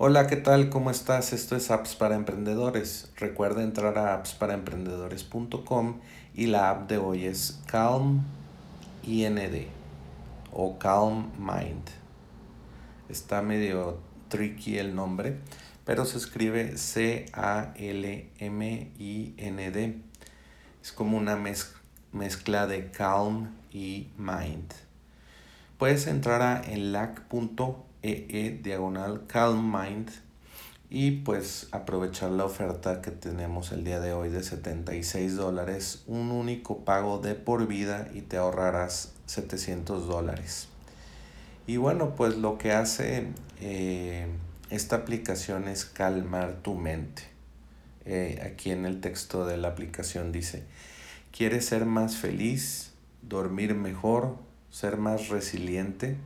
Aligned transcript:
Hola, 0.00 0.28
¿qué 0.28 0.36
tal? 0.36 0.70
¿Cómo 0.70 0.92
estás? 0.92 1.32
Esto 1.32 1.56
es 1.56 1.72
Apps 1.72 1.96
para 1.96 2.14
Emprendedores. 2.14 3.10
Recuerda 3.16 3.64
entrar 3.64 3.98
a 3.98 4.14
appsparaemprendedores.com 4.14 5.98
y 6.34 6.46
la 6.46 6.70
app 6.70 6.88
de 6.88 6.98
hoy 6.98 7.24
es 7.26 7.60
Calm 7.66 8.22
IND 9.02 9.66
o 10.52 10.78
Calm 10.78 11.32
Mind. 11.36 11.82
Está 13.08 13.42
medio 13.42 13.98
tricky 14.28 14.78
el 14.78 14.94
nombre, 14.94 15.40
pero 15.84 16.04
se 16.04 16.18
escribe 16.18 16.78
C-A-L-M-I-N-D. 16.78 17.58
Es 20.80 20.92
como 20.92 21.18
una 21.18 21.36
mezcla 22.12 22.68
de 22.68 22.92
Calm 22.92 23.48
y 23.72 24.10
Mind. 24.16 24.74
Puedes 25.78 26.06
entrar 26.06 26.42
a 26.42 26.62
enlac.com 26.62 27.88
EE 28.02 28.46
e 28.46 28.50
diagonal 28.62 29.26
Calm 29.26 29.76
Mind 29.76 30.10
y 30.90 31.10
pues 31.10 31.68
aprovechar 31.72 32.30
la 32.30 32.44
oferta 32.44 33.02
que 33.02 33.10
tenemos 33.10 33.72
el 33.72 33.84
día 33.84 34.00
de 34.00 34.12
hoy 34.12 34.30
de 34.30 34.42
76 34.42 35.36
dólares, 35.36 36.04
un 36.06 36.30
único 36.30 36.84
pago 36.84 37.18
de 37.18 37.34
por 37.34 37.66
vida 37.66 38.08
y 38.14 38.22
te 38.22 38.36
ahorrarás 38.36 39.12
700 39.26 40.06
dólares. 40.06 40.68
Y 41.66 41.76
bueno, 41.76 42.14
pues 42.14 42.36
lo 42.36 42.56
que 42.56 42.72
hace 42.72 43.26
eh, 43.60 44.28
esta 44.70 44.96
aplicación 44.96 45.68
es 45.68 45.84
calmar 45.84 46.60
tu 46.62 46.74
mente. 46.74 47.24
Eh, 48.06 48.40
aquí 48.42 48.70
en 48.70 48.86
el 48.86 49.00
texto 49.00 49.44
de 49.44 49.58
la 49.58 49.68
aplicación 49.68 50.32
dice, 50.32 50.62
¿quieres 51.30 51.66
ser 51.66 51.84
más 51.84 52.16
feliz, 52.16 52.92
dormir 53.22 53.74
mejor, 53.74 54.47
ser 54.70 54.96
más 54.96 55.28
resiliente? 55.28 56.16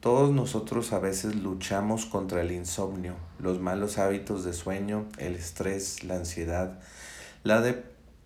Todos 0.00 0.32
nosotros 0.32 0.92
a 0.92 0.98
veces 0.98 1.34
luchamos 1.34 2.04
contra 2.04 2.42
el 2.42 2.52
insomnio, 2.52 3.14
los 3.38 3.58
malos 3.60 3.96
hábitos 3.96 4.44
de 4.44 4.52
sueño, 4.52 5.06
el 5.16 5.34
estrés, 5.34 6.04
la 6.04 6.16
ansiedad, 6.16 6.78
la, 7.42 7.74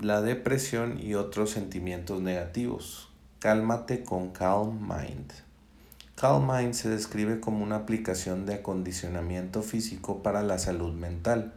la 0.00 0.22
depresión 0.22 0.98
y 0.98 1.14
otros 1.14 1.50
sentimientos 1.50 2.22
negativos. 2.22 3.10
Cálmate 3.40 4.04
con 4.04 4.30
Calm 4.30 4.88
Mind. 4.88 5.32
Calm 6.14 6.50
Mind 6.50 6.72
se 6.72 6.88
describe 6.88 7.40
como 7.40 7.62
una 7.62 7.76
aplicación 7.76 8.46
de 8.46 8.54
acondicionamiento 8.54 9.62
físico 9.62 10.22
para 10.22 10.42
la 10.42 10.58
salud 10.58 10.94
mental, 10.94 11.52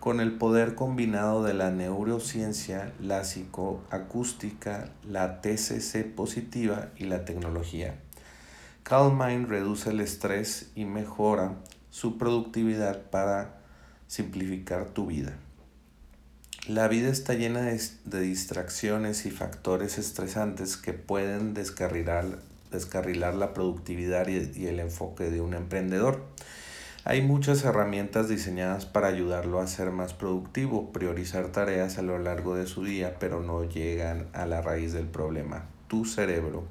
con 0.00 0.20
el 0.20 0.32
poder 0.32 0.74
combinado 0.74 1.42
de 1.42 1.54
la 1.54 1.70
neurociencia, 1.70 2.92
la 3.00 3.24
psicoacústica, 3.24 4.90
la 5.04 5.40
TCC 5.40 6.14
positiva 6.14 6.88
y 6.96 7.04
la 7.04 7.24
tecnología. 7.24 7.96
Calm 8.84 9.18
Mind 9.18 9.48
reduce 9.48 9.90
el 9.90 10.00
estrés 10.00 10.70
y 10.74 10.84
mejora 10.84 11.56
su 11.90 12.16
productividad 12.16 13.02
para 13.10 13.60
simplificar 14.06 14.86
tu 14.86 15.06
vida. 15.06 15.36
La 16.66 16.86
vida 16.86 17.08
está 17.08 17.34
llena 17.34 17.62
de, 17.62 18.20
distracciones 18.20 19.26
y 19.26 19.30
factores 19.30 19.98
estresantes 19.98 20.76
que 20.76 20.92
pueden 20.92 21.54
descarrilar, 21.54 22.24
la 22.70 23.54
productividad 23.54 24.28
y 24.28 24.66
el 24.66 24.80
enfoque 24.80 25.30
de 25.30 25.40
un 25.40 25.54
emprendedor. 25.54 26.22
Hay 27.08 27.22
muchas 27.22 27.64
herramientas 27.64 28.28
diseñadas 28.28 28.84
para 28.84 29.08
ayudarlo 29.08 29.60
a 29.60 29.66
ser 29.66 29.90
más 29.90 30.12
productivo, 30.12 30.92
priorizar 30.92 31.48
tareas 31.48 31.96
a 31.96 32.02
lo 32.02 32.18
largo 32.18 32.54
de 32.54 32.66
su 32.66 32.84
día, 32.84 33.16
pero 33.18 33.40
no 33.42 33.64
llegan 33.64 34.28
a 34.34 34.44
la 34.44 34.60
raíz 34.60 34.92
del 34.92 35.06
problema, 35.06 35.64
tu 35.86 36.04
cerebro. 36.04 36.64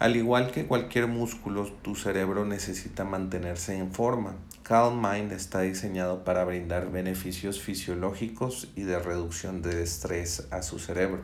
Al 0.00 0.16
igual 0.16 0.50
que 0.50 0.66
cualquier 0.66 1.06
músculo, 1.06 1.70
tu 1.70 1.94
cerebro 1.94 2.44
necesita 2.44 3.04
mantenerse 3.04 3.78
en 3.78 3.92
forma. 3.92 4.34
Calm 4.64 5.00
Mind 5.00 5.30
está 5.30 5.60
diseñado 5.60 6.24
para 6.24 6.44
brindar 6.44 6.90
beneficios 6.90 7.60
fisiológicos 7.60 8.66
y 8.74 8.82
de 8.82 8.98
reducción 8.98 9.62
de 9.62 9.84
estrés 9.84 10.48
a 10.50 10.62
su 10.62 10.80
cerebro 10.80 11.22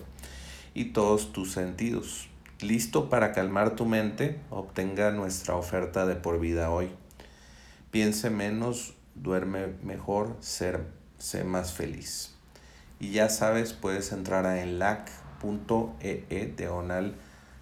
y 0.75 0.93
todos 0.93 1.33
tus 1.33 1.51
sentidos. 1.51 2.29
¿Listo 2.61 3.11
para 3.11 3.33
calmar 3.33 3.75
tu 3.75 3.85
mente? 3.85 4.39
Obtenga 4.51 5.11
nuestra 5.11 5.57
oferta 5.57 6.07
de 6.07 6.15
por 6.15 6.39
vida 6.39 6.71
hoy. 6.71 6.89
Piense 7.97 8.29
menos, 8.29 8.93
duerme 9.15 9.69
mejor, 9.83 10.37
ser, 10.41 10.85
sé 11.17 11.45
más 11.45 11.73
feliz. 11.73 12.35
Y 13.01 13.13
ya 13.13 13.31
sabes, 13.31 13.73
puedes 13.73 14.13
entrar 14.13 14.45
a 14.45 14.63
enlac.ee 14.63 16.27
e, 16.29 16.53
diagonal 16.55 17.15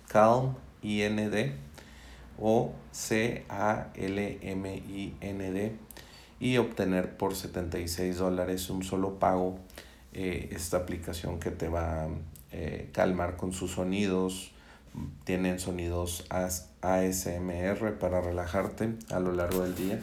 calm 0.08 0.56
IND 0.82 1.52
o 2.40 2.72
C-A-L-M-I-N-D 2.90 3.46
y 6.40 6.56
obtener 6.56 7.16
por 7.16 7.36
76 7.36 8.18
dólares 8.18 8.70
un 8.70 8.82
solo 8.82 9.20
pago 9.20 9.60
eh, 10.12 10.48
esta 10.50 10.78
aplicación 10.78 11.38
que 11.38 11.52
te 11.52 11.68
va 11.68 12.06
a 12.06 12.08
eh, 12.50 12.90
calmar 12.92 13.36
con 13.36 13.52
sus 13.52 13.70
sonidos. 13.70 14.50
Tienen 15.24 15.58
sonidos 15.58 16.26
ASMR 16.30 17.98
para 17.98 18.20
relajarte 18.20 18.94
a 19.10 19.20
lo 19.20 19.32
largo 19.32 19.62
del 19.62 19.74
día 19.74 20.00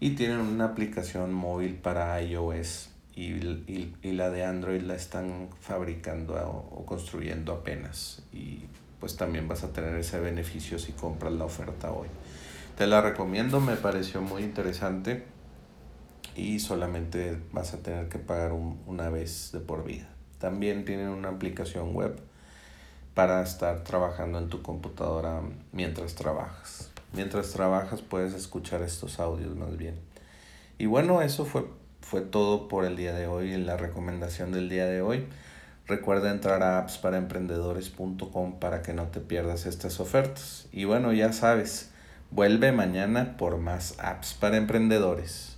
y 0.00 0.10
tienen 0.10 0.40
una 0.40 0.66
aplicación 0.66 1.32
móvil 1.32 1.74
para 1.74 2.20
iOS 2.22 2.90
y, 3.14 3.32
y, 3.32 4.12
la 4.12 4.30
de 4.30 4.44
Android 4.44 4.82
la 4.82 4.94
están 4.94 5.48
fabricando 5.60 6.34
o 6.34 6.84
construyendo 6.84 7.52
apenas 7.52 8.22
y 8.32 8.64
pues 9.04 9.16
también 9.16 9.46
vas 9.48 9.62
a 9.64 9.72
tener 9.72 9.94
ese 9.96 10.18
beneficio 10.18 10.78
si 10.78 10.92
compras 10.92 11.32
la 11.34 11.44
oferta 11.44 11.92
hoy. 11.92 12.08
Te 12.76 12.86
la 12.86 13.02
recomiendo, 13.02 13.60
me 13.60 13.76
pareció 13.76 14.20
muy 14.22 14.42
interesante 14.42 15.24
y 16.34 16.58
solamente 16.58 17.38
vas 17.52 17.74
a 17.74 17.82
tener 17.82 18.08
que 18.08 18.18
pagar 18.18 18.52
una 18.52 19.10
vez 19.10 19.50
de 19.52 19.60
por 19.60 19.84
vida. 19.84 20.08
También 20.38 20.84
tienen 20.84 21.08
una 21.08 21.28
aplicación 21.28 21.94
web 21.94 22.18
para 23.14 23.42
estar 23.42 23.84
trabajando 23.84 24.38
en 24.38 24.48
tu 24.48 24.62
computadora 24.62 25.40
mientras 25.72 26.14
trabajas. 26.14 26.90
Mientras 27.12 27.52
trabajas 27.52 28.02
puedes 28.02 28.34
escuchar 28.34 28.82
estos 28.82 29.20
audios 29.20 29.54
más 29.56 29.76
bien. 29.76 30.00
Y 30.78 30.86
bueno, 30.86 31.22
eso 31.22 31.44
fue, 31.44 31.64
fue 32.00 32.20
todo 32.20 32.66
por 32.66 32.84
el 32.84 32.96
día 32.96 33.14
de 33.14 33.28
hoy, 33.28 33.56
la 33.56 33.76
recomendación 33.76 34.50
del 34.50 34.68
día 34.68 34.86
de 34.86 35.00
hoy. 35.00 35.26
Recuerda 35.86 36.30
entrar 36.30 36.62
a 36.62 36.78
appsparaemprendedores.com 36.78 38.58
para 38.58 38.82
que 38.82 38.94
no 38.94 39.04
te 39.08 39.20
pierdas 39.20 39.66
estas 39.66 40.00
ofertas. 40.00 40.66
Y 40.72 40.84
bueno, 40.84 41.12
ya 41.12 41.32
sabes, 41.32 41.90
vuelve 42.30 42.72
mañana 42.72 43.36
por 43.36 43.58
más 43.58 43.94
apps 43.98 44.34
para 44.34 44.56
emprendedores. 44.56 45.53